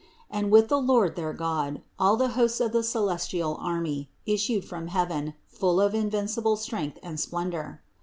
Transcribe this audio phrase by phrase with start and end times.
[0.31, 4.65] And with the Lord their God, all the hosts of the celes tial army, issued
[4.65, 7.83] from heaven, full of invincible strength and splendor.